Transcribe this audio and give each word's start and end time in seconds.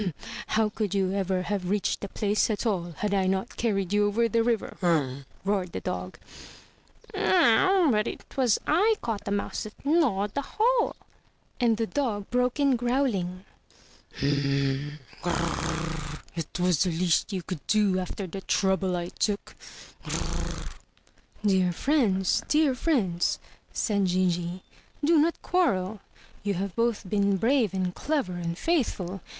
"How 0.57 0.69
could 0.69 0.95
you 0.95 1.11
ever 1.13 1.43
have 1.43 1.69
reached 1.69 1.99
the 2.01 2.09
place 2.09 2.49
at 2.49 2.65
all 2.65 2.93
had 2.97 3.13
I 3.13 3.27
not 3.27 3.55
carried 3.55 3.93
you 3.93 4.07
over 4.07 4.27
the 4.27 4.41
river?" 4.43 4.75
roared 5.45 5.73
the 5.73 5.79
dog. 5.79 6.17
"But 7.13 8.29
'twas 8.31 8.57
I 8.65 8.95
caught 9.03 9.25
the 9.25 9.31
mouse 9.31 9.61
that 9.61 9.75
gnawed 9.85 10.33
the 10.33 10.55
hole 10.57 10.95
—!"And 11.61 11.77
the 11.77 11.85
dog 11.85 12.31
broke 12.31 12.59
in 12.59 12.75
growling, 12.77 13.45
"It 14.19 14.89
was 16.59 16.81
the 16.81 16.89
least 16.89 17.31
you 17.31 17.43
could 17.43 17.67
do 17.67 17.99
after 17.99 18.25
the 18.25 18.41
trouble 18.41 18.95
I 18.97 19.09
took." 19.09 19.55
90f4|t 20.15 20.73
T. 21.43 21.43
CRA>^E~ 21.43 21.43
345 21.43 21.43
MY 21.43 21.43
BOOK 21.43 21.43
HOUSE 21.43 21.51
"Dear 21.51 21.73
friends! 22.07 22.43
dear 22.47 22.73
friends!" 22.73 23.39
said 23.71 24.05
Gigi, 24.05 24.63
"do 25.05 25.19
not 25.19 25.39
quarrel! 25.43 25.99
You 26.41 26.55
have 26.55 26.75
both 26.75 27.07
been 27.07 27.37
brave 27.37 27.75
and 27.75 27.93
clever 27.93 28.33
and 28.37 28.57
faithful. 28.57 29.21